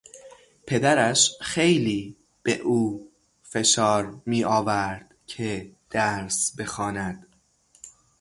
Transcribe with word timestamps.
پدرش 0.67 1.37
خیلی 1.41 2.15
به 2.43 2.57
او 2.57 3.11
فشار 3.43 4.21
میآورد 4.25 5.15
که 5.27 5.71
درس 5.89 6.55
بخواند. 6.59 7.27